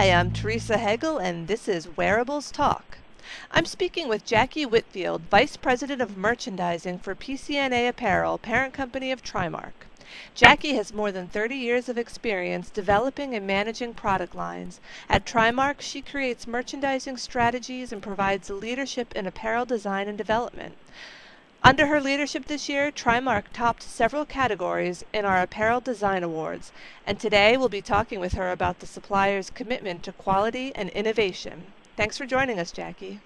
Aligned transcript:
Hi, 0.00 0.12
I'm 0.12 0.32
Teresa 0.32 0.78
Hegel, 0.78 1.18
and 1.18 1.46
this 1.46 1.68
is 1.68 1.94
Wearables 1.94 2.50
Talk. 2.50 2.96
I'm 3.50 3.66
speaking 3.66 4.08
with 4.08 4.24
Jackie 4.24 4.64
Whitfield, 4.64 5.20
Vice 5.30 5.58
President 5.58 6.00
of 6.00 6.16
Merchandising 6.16 7.00
for 7.00 7.14
PCNA 7.14 7.86
Apparel, 7.86 8.38
parent 8.38 8.72
company 8.72 9.12
of 9.12 9.22
Trimark. 9.22 9.74
Jackie 10.34 10.72
has 10.76 10.94
more 10.94 11.12
than 11.12 11.28
30 11.28 11.54
years 11.54 11.90
of 11.90 11.98
experience 11.98 12.70
developing 12.70 13.34
and 13.34 13.46
managing 13.46 13.92
product 13.92 14.34
lines. 14.34 14.80
At 15.10 15.26
Trimark, 15.26 15.82
she 15.82 16.00
creates 16.00 16.46
merchandising 16.46 17.18
strategies 17.18 17.92
and 17.92 18.02
provides 18.02 18.48
leadership 18.48 19.14
in 19.14 19.26
apparel 19.26 19.66
design 19.66 20.08
and 20.08 20.16
development. 20.16 20.78
Under 21.62 21.88
her 21.88 22.00
leadership 22.00 22.46
this 22.46 22.70
year, 22.70 22.90
Trimark 22.90 23.44
topped 23.52 23.82
several 23.82 24.24
categories 24.24 25.04
in 25.12 25.26
our 25.26 25.42
Apparel 25.42 25.80
Design 25.80 26.22
Awards, 26.22 26.72
and 27.06 27.20
today 27.20 27.58
we'll 27.58 27.68
be 27.68 27.82
talking 27.82 28.18
with 28.18 28.32
her 28.32 28.50
about 28.50 28.78
the 28.78 28.86
supplier's 28.86 29.50
commitment 29.50 30.02
to 30.04 30.12
quality 30.12 30.72
and 30.74 30.88
innovation. 30.90 31.64
Thanks 31.98 32.16
for 32.16 32.24
joining 32.24 32.58
us, 32.58 32.72
Jackie. 32.72 33.20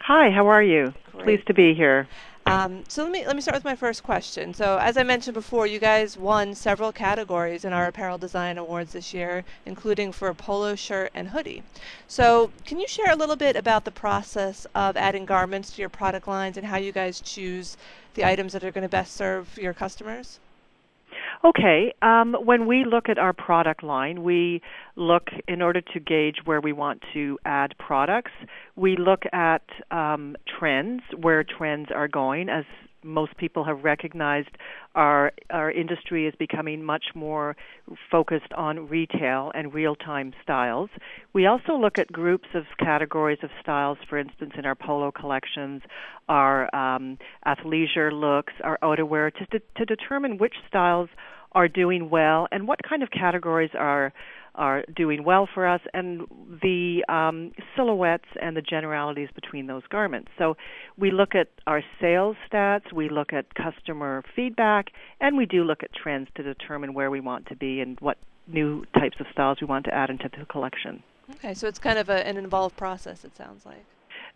Hi, 0.00 0.30
how 0.30 0.46
are 0.46 0.62
you? 0.62 0.94
Great. 1.12 1.24
Pleased 1.24 1.46
to 1.48 1.54
be 1.54 1.74
here. 1.74 2.08
Um, 2.50 2.82
so 2.88 3.04
let 3.04 3.12
me 3.12 3.24
let 3.24 3.36
me 3.36 3.42
start 3.42 3.54
with 3.54 3.64
my 3.64 3.76
first 3.76 4.02
question. 4.02 4.52
So 4.54 4.78
as 4.78 4.96
I 4.96 5.04
mentioned 5.04 5.34
before, 5.34 5.68
you 5.68 5.78
guys 5.78 6.18
won 6.18 6.56
several 6.56 6.90
categories 6.90 7.64
in 7.64 7.72
our 7.72 7.86
apparel 7.86 8.18
design 8.18 8.58
awards 8.58 8.92
this 8.92 9.14
year, 9.14 9.44
including 9.64 10.10
for 10.10 10.26
a 10.26 10.34
polo 10.34 10.74
shirt 10.74 11.12
and 11.14 11.28
hoodie. 11.28 11.62
So 12.08 12.50
can 12.64 12.80
you 12.80 12.88
share 12.88 13.12
a 13.12 13.14
little 13.14 13.36
bit 13.36 13.54
about 13.54 13.84
the 13.84 13.92
process 13.92 14.66
of 14.74 14.96
adding 14.96 15.26
garments 15.26 15.70
to 15.76 15.80
your 15.80 15.90
product 15.90 16.26
lines 16.26 16.56
and 16.56 16.66
how 16.66 16.76
you 16.76 16.90
guys 16.90 17.20
choose 17.20 17.76
the 18.14 18.24
items 18.24 18.52
that 18.52 18.64
are 18.64 18.72
going 18.72 18.82
to 18.82 18.88
best 18.88 19.14
serve 19.14 19.56
your 19.56 19.72
customers? 19.72 20.40
Okay. 21.44 21.94
Um, 22.02 22.36
when 22.44 22.66
we 22.66 22.84
look 22.84 23.08
at 23.08 23.18
our 23.18 23.32
product 23.32 23.82
line, 23.82 24.22
we 24.22 24.60
look 24.96 25.28
in 25.48 25.62
order 25.62 25.80
to 25.80 26.00
gauge 26.00 26.36
where 26.44 26.60
we 26.60 26.72
want 26.72 27.02
to 27.14 27.38
add 27.46 27.74
products. 27.78 28.32
We 28.76 28.96
look 28.98 29.22
at 29.32 29.62
um, 29.90 30.36
trends, 30.58 31.02
where 31.18 31.42
trends 31.44 31.88
are 31.94 32.08
going. 32.08 32.48
As 32.50 32.64
most 33.02 33.36
people 33.36 33.64
have 33.64 33.84
recognized 33.84 34.50
our 34.94 35.32
our 35.50 35.70
industry 35.70 36.26
is 36.26 36.34
becoming 36.38 36.82
much 36.82 37.06
more 37.14 37.56
focused 38.10 38.52
on 38.56 38.88
retail 38.88 39.52
and 39.54 39.72
real-time 39.72 40.32
styles. 40.42 40.90
We 41.32 41.46
also 41.46 41.74
look 41.74 41.98
at 41.98 42.10
groups 42.12 42.48
of 42.54 42.64
categories 42.78 43.38
of 43.42 43.50
styles, 43.60 43.98
for 44.08 44.18
instance, 44.18 44.52
in 44.56 44.66
our 44.66 44.74
polo 44.74 45.12
collections, 45.12 45.82
our 46.28 46.74
um, 46.74 47.18
athleisure 47.46 48.12
looks, 48.12 48.52
our 48.62 48.78
outerwear, 48.82 49.32
to, 49.34 49.46
de- 49.46 49.64
to 49.76 49.84
determine 49.84 50.38
which 50.38 50.54
styles 50.68 51.08
are 51.52 51.68
doing 51.68 52.10
well 52.10 52.46
and 52.52 52.68
what 52.68 52.80
kind 52.88 53.02
of 53.02 53.10
categories 53.10 53.70
are 53.74 54.12
are 54.54 54.84
doing 54.94 55.24
well 55.24 55.48
for 55.52 55.66
us 55.66 55.80
and 55.94 56.22
the 56.62 57.04
um, 57.08 57.52
silhouettes 57.76 58.28
and 58.40 58.56
the 58.56 58.62
generalities 58.62 59.28
between 59.34 59.66
those 59.66 59.82
garments. 59.90 60.30
So 60.38 60.56
we 60.98 61.10
look 61.10 61.34
at 61.34 61.48
our 61.66 61.82
sales 62.00 62.36
stats, 62.50 62.92
we 62.92 63.08
look 63.08 63.32
at 63.32 63.54
customer 63.54 64.22
feedback, 64.34 64.86
and 65.20 65.36
we 65.36 65.46
do 65.46 65.64
look 65.64 65.82
at 65.82 65.92
trends 65.92 66.28
to 66.36 66.42
determine 66.42 66.94
where 66.94 67.10
we 67.10 67.20
want 67.20 67.46
to 67.46 67.56
be 67.56 67.80
and 67.80 67.98
what 68.00 68.18
new 68.46 68.84
types 68.98 69.16
of 69.20 69.26
styles 69.32 69.58
we 69.60 69.66
want 69.66 69.84
to 69.84 69.94
add 69.94 70.10
into 70.10 70.28
the 70.38 70.44
collection. 70.46 71.02
Okay, 71.36 71.54
so 71.54 71.68
it's 71.68 71.78
kind 71.78 71.98
of 71.98 72.08
a, 72.08 72.26
an 72.26 72.36
involved 72.36 72.76
process, 72.76 73.24
it 73.24 73.36
sounds 73.36 73.64
like. 73.64 73.84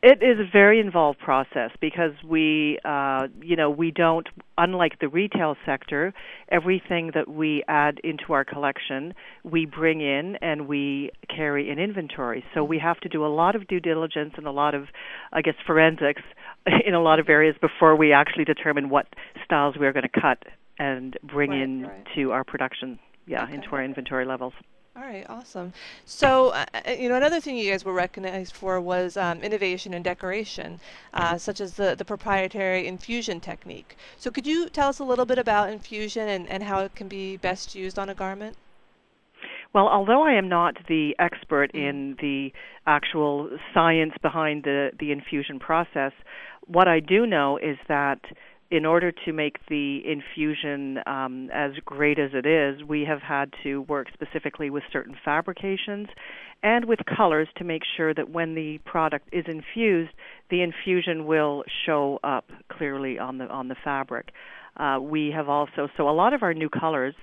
It 0.00 0.22
is 0.22 0.38
a 0.38 0.48
very 0.50 0.78
involved 0.78 1.18
process 1.18 1.70
because 1.80 2.12
we, 2.24 2.78
uh, 2.84 3.26
you 3.42 3.56
know, 3.56 3.68
we 3.68 3.90
don't, 3.90 4.28
unlike 4.56 5.00
the 5.00 5.08
retail 5.08 5.56
sector, 5.66 6.14
everything 6.52 7.10
that 7.14 7.28
we 7.28 7.64
add 7.66 7.98
into 8.04 8.32
our 8.32 8.44
collection, 8.44 9.12
we 9.42 9.66
bring 9.66 10.00
in 10.00 10.36
and 10.40 10.68
we 10.68 11.10
carry 11.34 11.68
in 11.68 11.80
inventory. 11.80 12.44
So 12.54 12.62
we 12.62 12.78
have 12.78 13.00
to 13.00 13.08
do 13.08 13.26
a 13.26 13.28
lot 13.28 13.56
of 13.56 13.66
due 13.66 13.80
diligence 13.80 14.34
and 14.36 14.46
a 14.46 14.52
lot 14.52 14.76
of, 14.76 14.84
I 15.32 15.42
guess, 15.42 15.56
forensics 15.66 16.22
in 16.86 16.94
a 16.94 17.02
lot 17.02 17.18
of 17.18 17.28
areas 17.28 17.56
before 17.60 17.96
we 17.96 18.12
actually 18.12 18.44
determine 18.44 18.90
what 18.90 19.06
styles 19.44 19.74
we're 19.76 19.92
going 19.92 20.08
to 20.08 20.20
cut 20.20 20.44
and 20.78 21.16
bring 21.24 21.50
right, 21.50 21.60
in 21.60 21.82
right. 21.82 22.06
to 22.14 22.30
our 22.30 22.44
production, 22.44 23.00
yeah, 23.26 23.42
Okay. 23.42 23.54
into 23.54 23.68
our 23.72 23.82
inventory 23.82 24.26
levels. 24.26 24.52
All 24.98 25.04
right, 25.04 25.24
awesome. 25.28 25.72
So, 26.06 26.48
uh, 26.48 26.64
uh, 26.74 26.90
you 26.90 27.08
know, 27.08 27.14
another 27.14 27.40
thing 27.40 27.56
you 27.56 27.70
guys 27.70 27.84
were 27.84 27.92
recognized 27.92 28.56
for 28.56 28.80
was 28.80 29.16
um, 29.16 29.42
innovation 29.44 29.94
and 29.94 30.02
decoration, 30.02 30.80
uh, 31.14 31.38
such 31.38 31.60
as 31.60 31.74
the, 31.74 31.94
the 31.94 32.04
proprietary 32.04 32.88
infusion 32.88 33.38
technique. 33.38 33.96
So, 34.16 34.32
could 34.32 34.44
you 34.44 34.68
tell 34.68 34.88
us 34.88 34.98
a 34.98 35.04
little 35.04 35.24
bit 35.24 35.38
about 35.38 35.70
infusion 35.70 36.28
and, 36.28 36.48
and 36.48 36.64
how 36.64 36.80
it 36.80 36.96
can 36.96 37.06
be 37.06 37.36
best 37.36 37.76
used 37.76 37.96
on 37.96 38.08
a 38.08 38.14
garment? 38.14 38.56
Well, 39.72 39.86
although 39.86 40.24
I 40.24 40.32
am 40.32 40.48
not 40.48 40.74
the 40.88 41.14
expert 41.20 41.70
in 41.74 42.16
the 42.20 42.50
actual 42.84 43.50
science 43.72 44.14
behind 44.20 44.64
the, 44.64 44.90
the 44.98 45.12
infusion 45.12 45.60
process, 45.60 46.10
what 46.66 46.88
I 46.88 46.98
do 46.98 47.24
know 47.24 47.56
is 47.56 47.76
that 47.86 48.20
in 48.70 48.84
order 48.84 49.10
to 49.24 49.32
make 49.32 49.56
the 49.68 50.00
infusion 50.04 50.98
um, 51.06 51.48
as 51.52 51.72
great 51.84 52.18
as 52.18 52.30
it 52.34 52.44
is, 52.44 52.82
we 52.86 53.02
have 53.02 53.22
had 53.22 53.52
to 53.62 53.82
work 53.82 54.08
specifically 54.12 54.68
with 54.68 54.82
certain 54.92 55.16
fabrications 55.24 56.08
and 56.62 56.84
with 56.84 56.98
colors 57.16 57.48
to 57.56 57.64
make 57.64 57.82
sure 57.96 58.12
that 58.12 58.30
when 58.30 58.54
the 58.54 58.78
product 58.84 59.28
is 59.32 59.44
infused, 59.46 60.12
the 60.50 60.62
infusion 60.62 61.26
will 61.26 61.64
show 61.86 62.18
up 62.22 62.50
clearly 62.70 63.18
on 63.18 63.38
the 63.38 63.46
on 63.46 63.68
the 63.68 63.76
fabric. 63.82 64.30
Uh, 64.76 64.98
we 65.00 65.32
have 65.34 65.48
also 65.48 65.88
so 65.96 66.08
a 66.08 66.12
lot 66.12 66.34
of 66.34 66.42
our 66.42 66.52
new 66.52 66.68
colors, 66.68 67.14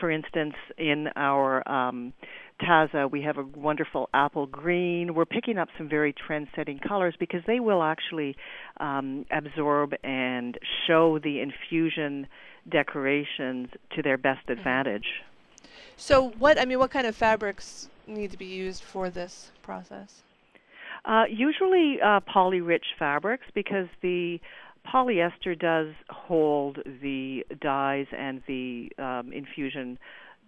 for 0.00 0.10
instance, 0.10 0.54
in 0.78 1.08
our 1.14 1.68
um, 1.70 2.12
Taza, 2.60 3.10
we 3.10 3.22
have 3.22 3.36
a 3.36 3.42
wonderful 3.42 4.08
apple 4.14 4.46
green. 4.46 5.14
We're 5.14 5.26
picking 5.26 5.58
up 5.58 5.68
some 5.76 5.88
very 5.88 6.12
trend-setting 6.14 6.80
colors 6.80 7.14
because 7.18 7.42
they 7.46 7.60
will 7.60 7.82
actually 7.82 8.36
um, 8.80 9.26
absorb 9.30 9.94
and 10.02 10.58
show 10.86 11.18
the 11.18 11.40
infusion 11.40 12.26
decorations 12.70 13.68
to 13.94 14.02
their 14.02 14.16
best 14.16 14.48
advantage. 14.48 15.06
So, 15.96 16.30
what 16.38 16.58
I 16.58 16.64
mean, 16.64 16.78
what 16.78 16.90
kind 16.90 17.06
of 17.06 17.14
fabrics 17.14 17.88
need 18.06 18.30
to 18.30 18.38
be 18.38 18.46
used 18.46 18.82
for 18.82 19.10
this 19.10 19.50
process? 19.62 20.22
Uh, 21.04 21.24
usually 21.28 21.98
uh, 22.04 22.20
poly-rich 22.20 22.86
fabrics 22.98 23.46
because 23.54 23.86
the 24.02 24.40
polyester 24.86 25.58
does 25.58 25.88
hold 26.08 26.78
the 27.02 27.44
dyes 27.60 28.06
and 28.16 28.42
the 28.46 28.90
um, 28.98 29.32
infusion 29.32 29.98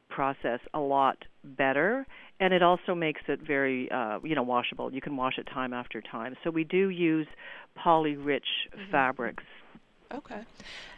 process 0.09 0.61
a 0.75 0.81
lot 0.81 1.19
better 1.45 2.07
and 2.41 2.55
it 2.55 2.63
also 2.63 2.95
makes 2.95 3.21
it 3.29 3.41
very 3.41 3.91
uh, 3.91 4.19
you 4.23 4.35
know 4.35 4.43
washable. 4.43 4.93
You 4.93 5.01
can 5.01 5.17
wash 5.17 5.39
it 5.39 5.47
time 5.53 5.73
after 5.73 6.01
time. 6.01 6.37
So 6.45 6.51
we 6.51 6.65
do 6.65 6.91
use 6.91 7.27
poly 7.75 8.17
rich 8.17 8.47
fabrics. 8.91 9.45
Okay. 10.13 10.43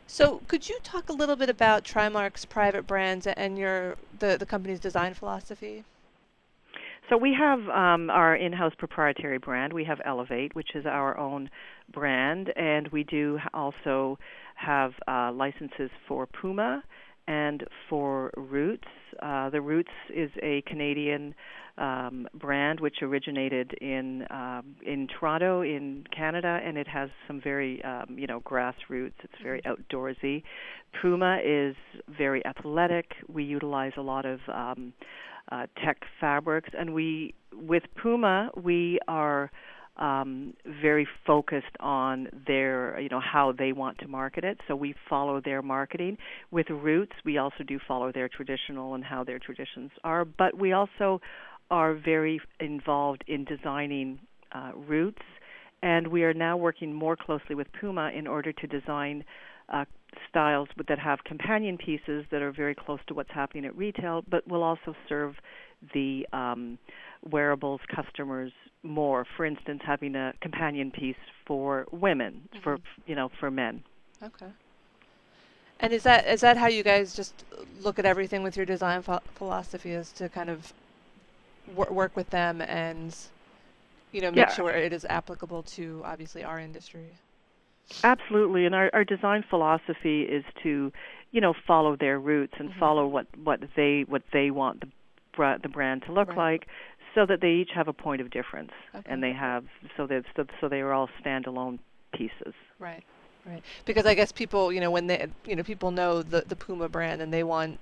So, 0.07 0.41
could 0.49 0.69
you 0.69 0.79
talk 0.83 1.09
a 1.09 1.13
little 1.13 1.37
bit 1.37 1.49
about 1.49 1.85
Trimark's 1.85 2.45
private 2.45 2.87
brands 2.87 3.27
and 3.27 3.57
your 3.57 3.97
the, 4.19 4.37
the 4.39 4.47
company's 4.47 4.81
design 4.81 5.15
philosophy? 5.15 5.85
so 7.11 7.17
we 7.17 7.35
have 7.37 7.59
um, 7.69 8.09
our 8.09 8.37
in-house 8.37 8.73
proprietary 8.79 9.39
brand. 9.39 9.73
We 9.73 9.85
have 9.85 10.01
elevate 10.05 10.55
which 10.55 10.77
is 10.77 10.87
our 10.87 11.19
own 11.19 11.51
brand 11.93 12.53
and 12.57 12.87
we 12.89 13.03
do 13.03 13.39
also 13.53 14.17
have 14.55 14.93
uh, 15.09 15.33
licenses 15.33 15.91
for 16.07 16.27
puma 16.27 16.85
and 17.31 17.65
for 17.89 18.33
Roots. 18.37 18.89
Uh, 19.23 19.51
the 19.51 19.61
Roots 19.61 19.91
is 20.13 20.31
a 20.43 20.63
Canadian 20.67 21.33
um, 21.79 22.27
brand 22.35 22.81
which 22.81 22.97
originated 23.03 23.73
in 23.81 24.27
um, 24.31 24.75
in 24.85 25.07
Toronto, 25.07 25.63
in 25.63 26.05
Canada, 26.15 26.59
and 26.65 26.77
it 26.77 26.89
has 26.89 27.09
some 27.29 27.41
very 27.41 27.83
um, 27.85 28.17
you 28.19 28.27
know 28.27 28.41
grassroots. 28.41 29.13
It's 29.23 29.41
very 29.43 29.63
outdoorsy. 29.63 30.43
Puma 31.01 31.39
is 31.45 31.77
very 32.19 32.45
athletic. 32.45 33.13
We 33.29 33.45
utilize 33.45 33.93
a 33.97 34.03
lot 34.03 34.27
of 34.27 34.41
um, 34.53 34.93
uh, 35.53 35.67
tech 35.85 35.99
fabrics, 36.21 36.71
and 36.77 36.93
we 36.93 37.35
with 37.55 37.85
Puma 38.03 38.51
we 38.61 38.99
are 39.07 39.53
um, 40.01 40.55
very 40.83 41.07
focused 41.27 41.77
on 41.79 42.29
their, 42.47 42.99
you 42.99 43.09
know, 43.09 43.21
how 43.21 43.53
they 43.53 43.73
want 43.73 43.99
to 43.99 44.09
market 44.09 44.45
it. 44.45 44.59
So 44.67 44.75
we 44.75 44.95
follow 45.09 45.41
their 45.45 45.63
marketing. 45.63 46.17
With 46.51 46.69
Roots, 46.71 47.13
we 47.25 47.39
also 47.39 47.63
do 47.67 47.79
follow 47.87 48.11
their 48.11 48.29
traditional 48.29 48.95
and 48.95 49.05
how 49.05 49.25
their 49.25 49.39
traditions 49.39 49.91
are, 50.03 50.25
but 50.25 50.59
we 50.59 50.73
also 50.73 51.21
are 51.71 51.95
very 51.95 52.41
involved 52.59 53.23
in 53.29 53.45
designing 53.45 54.19
uh, 54.53 54.73
Roots, 54.75 55.23
and 55.83 56.09
we 56.09 56.25
are 56.25 56.35
now 56.35 56.57
working 56.57 56.93
more 56.93 57.17
closely 57.17 57.55
with 57.55 57.69
Puma 57.79 58.11
in 58.17 58.27
order 58.27 58.53
to 58.53 58.67
design 58.67 59.25
uh, 59.71 59.85
styles 60.29 60.69
that 60.89 60.99
have 60.99 61.23
companion 61.25 61.79
pieces 61.79 62.25
that 62.31 62.43
are 62.43 62.53
very 62.53 62.75
close 62.75 63.01
to 63.07 63.15
what's 63.15 63.31
happening 63.31 63.65
at 63.65 63.77
retail, 63.77 64.25
but 64.29 64.47
will 64.47 64.63
also 64.63 64.95
serve 65.09 65.37
the 65.95 66.27
um, 66.33 66.79
wearables 67.31 67.81
customers 67.95 68.53
more. 68.83 69.27
For 69.37 69.45
instance, 69.45 69.81
having 69.85 70.15
a 70.15 70.33
companion 70.41 70.91
piece 70.91 71.17
for 71.47 71.87
women, 71.93 72.49
for 72.63 72.79
you 73.07 73.15
know, 73.15 73.31
for 73.39 73.51
men. 73.51 73.83
Okay. 74.23 74.47
And 75.81 75.93
is 75.93 76.03
that 76.03 76.27
is 76.27 76.41
that 76.43 76.57
how 76.59 76.67
you 76.67 76.83
guys 76.83 77.15
just 77.15 77.45
look 77.81 77.99
at 77.99 78.05
everything 78.05 78.43
with 78.43 78.57
your 78.57 78.67
design 78.67 79.03
pho- 79.03 79.21
philosophy? 79.35 79.93
Is 79.93 80.13
to 80.13 80.29
kind 80.29 80.51
of 80.51 80.73
wor- 81.75 81.91
work 81.91 82.17
with 82.17 82.31
them 82.31 82.61
and 82.61 83.17
you 84.13 84.21
know 84.21 84.31
make 84.31 84.49
Yeah. 84.49 84.53
sure 84.53 84.71
it 84.71 84.93
is 84.93 85.07
applicable 85.07 85.63
to 85.63 86.03
obviously 86.05 86.45
our 86.45 86.59
industry. 86.59 87.13
Absolutely, 88.05 88.67
and 88.67 88.75
our, 88.75 88.91
our 88.93 89.05
design 89.05 89.45
philosophy 89.49 90.23
is 90.23 90.45
to, 90.63 90.93
you 91.33 91.41
know, 91.41 91.55
follow 91.67 91.97
their 91.97 92.19
roots 92.19 92.55
and 92.59 92.71
Mhm. 92.71 92.79
follow 92.79 93.07
what 93.07 93.27
what 93.43 93.61
they 93.77 94.03
what 94.09 94.23
they 94.33 94.51
want 94.51 94.81
the 94.81 95.59
the 95.63 95.69
brand 95.69 96.03
to 96.03 96.13
look 96.13 96.29
Right. 96.31 96.37
like, 96.53 96.67
so 97.15 97.25
that 97.27 97.41
they 97.41 97.53
each 97.53 97.71
have 97.73 97.89
a 97.89 97.93
point 97.93 98.21
of 98.21 98.31
difference, 98.31 98.73
Okay. 98.95 99.11
and 99.11 99.23
they 99.23 99.33
have 99.33 99.65
so 99.97 100.07
that 100.07 100.25
so, 100.37 100.47
so 100.61 100.69
they 100.69 100.81
are 100.81 100.93
all 100.93 101.09
standalone 101.23 101.79
pieces. 102.13 102.55
Right. 102.79 103.03
Right. 103.47 103.63
Because 103.87 104.05
I 104.07 104.15
guess 104.15 104.33
people, 104.33 104.71
you 104.73 104.81
know, 104.81 104.91
when 104.91 105.07
they 105.07 105.27
you 105.47 105.57
know, 105.57 105.63
people 105.63 105.91
know 105.91 106.23
the 106.23 106.43
the 106.43 106.57
Puma 106.57 106.89
brand 106.89 107.21
and 107.23 107.33
they 107.33 107.43
want 107.45 107.79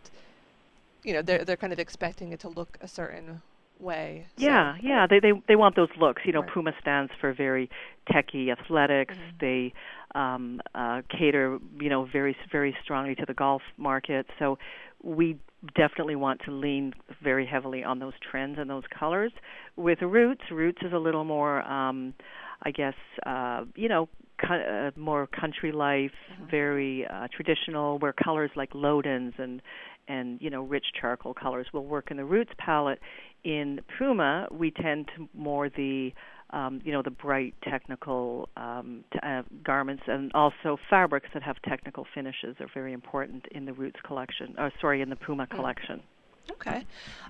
you 1.05 1.14
know, 1.14 1.22
they're 1.22 1.44
they're 1.44 1.56
kind 1.56 1.72
of 1.72 1.78
expecting 1.78 2.32
it 2.32 2.40
to 2.40 2.49
look 2.49 2.76
a 2.81 2.88
certain 2.88 3.40
way. 3.81 4.26
so- 4.37 4.44
Yeah, 4.46 4.76
yeah, 4.82 5.06
they 5.06 5.20
they 5.20 5.32
they 5.46 5.56
want 5.56 5.75
those 5.76 5.88
looks. 5.96 6.22
You 6.25 6.32
know, 6.32 6.40
Right. 6.43 6.50
Puma 6.50 6.72
stands 6.81 7.12
for 7.20 7.32
very 7.32 7.70
techy 8.12 8.50
athletics. 8.50 9.14
Mhm. 9.14 9.38
They 9.40 9.72
um, 10.14 10.60
uh, 10.75 11.02
cater, 11.10 11.58
you 11.81 11.88
know, 11.88 12.06
very 12.12 12.37
very 12.50 12.76
strongly 12.82 13.14
to 13.16 13.25
the 13.26 13.34
golf 13.34 13.62
market. 13.76 14.26
So 14.38 14.58
we 15.02 15.38
definitely 15.76 16.16
want 16.16 16.40
to 16.44 16.50
lean 16.52 16.94
very 17.22 17.44
heavily 17.46 17.82
on 17.84 17.99
those 17.99 18.14
trends 18.31 18.58
and 18.58 18.69
those 18.70 18.84
colors. 18.99 19.32
With 19.76 20.00
Roots, 20.02 20.43
Roots 20.50 20.78
is 20.82 20.93
a 20.93 20.99
little 20.99 21.25
more, 21.25 21.62
um, 21.62 22.14
I 22.62 22.70
guess, 22.70 22.94
uh, 23.26 23.64
you 23.75 23.88
know. 23.88 24.08
co- 24.40 24.55
Uh, 24.55 24.90
more 24.96 25.26
country 25.26 25.72
life, 25.72 26.14
Mhm. 26.31 26.49
very 26.49 27.05
uh, 27.06 27.26
traditional, 27.37 27.99
where 27.99 28.12
colors 28.12 28.52
like 28.55 28.70
Lodens 28.72 29.37
and 29.38 29.60
and 30.06 30.40
you 30.40 30.49
know 30.49 30.62
rich 30.62 30.87
charcoal 31.00 31.34
colors 31.34 31.66
will 31.72 31.84
work 31.84 32.10
in 32.12 32.16
the 32.16 32.25
roots 32.25 32.52
palette. 32.56 33.00
In 33.43 33.81
Puma, 33.96 34.46
we 34.52 34.70
tend 34.70 35.08
to 35.16 35.28
more 35.34 35.69
the 35.69 36.12
um, 36.50 36.80
you 36.84 36.92
know 36.92 37.02
the 37.02 37.10
bright 37.10 37.54
technical 37.62 38.48
um, 38.56 39.04
t- 39.12 39.18
uh, 39.22 39.42
garments 39.62 40.02
and 40.06 40.30
also 40.34 40.78
fabrics 40.88 41.28
that 41.34 41.42
have 41.42 41.60
technical 41.62 42.06
finishes 42.14 42.56
are 42.60 42.68
very 42.72 42.92
important 42.92 43.46
in 43.50 43.64
the 43.64 43.72
Roots 43.72 44.00
collection. 44.02 44.54
Or 44.58 44.72
sorry, 44.80 45.00
in 45.02 45.10
the 45.10 45.16
Puma 45.16 45.46
Mm. 45.46 45.50
collection. 45.50 46.02
Okay. 46.50 46.76
All 46.76 46.84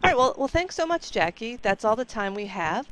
right. 0.05 0.17
Well, 0.17 0.35
well, 0.39 0.49
thanks 0.49 0.77
so 0.77 0.87
much, 0.87 1.11
Jackie. 1.11 1.57
That's 1.57 1.85
all 1.85 1.97
the 1.97 2.05
time 2.05 2.35
we 2.35 2.47
have. 2.47 2.87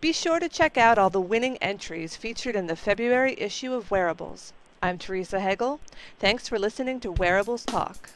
Be 0.00 0.12
sure 0.12 0.38
to 0.38 0.48
check 0.48 0.76
out 0.78 0.98
all 0.98 1.10
the 1.10 1.20
winning 1.20 1.56
entries 1.58 2.14
featured 2.16 2.54
in 2.54 2.66
the 2.68 2.76
February 2.76 3.34
issue 3.38 3.72
of 3.72 3.90
Wearables. 3.90 4.52
I'm 4.82 4.98
Teresa 4.98 5.40
Hegel. 5.40 5.80
Thanks 6.20 6.48
for 6.48 6.58
listening 6.58 7.00
to 7.00 7.10
Wearables 7.10 7.64
Talk. 7.64 8.10